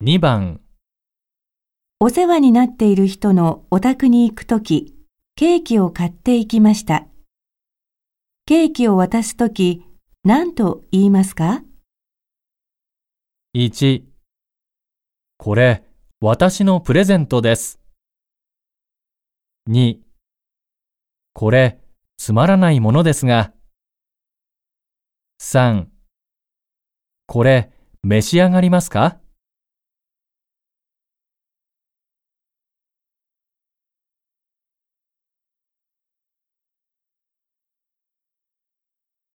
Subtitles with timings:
[0.00, 0.60] 2番、
[1.98, 4.94] お世話になっている人のお宅に行くとき、
[5.34, 7.08] ケーキを買って行きました。
[8.46, 9.84] ケーキを渡すとき、
[10.22, 11.64] 何と言いますか
[13.56, 14.04] ？1、
[15.36, 15.82] これ、
[16.20, 17.80] 私のプレゼントです。
[19.68, 19.98] 2、
[21.32, 21.80] これ、
[22.18, 23.52] つまらないものですが。
[25.42, 25.86] 3、
[27.26, 27.72] これ、
[28.04, 29.18] 召し上がりますか？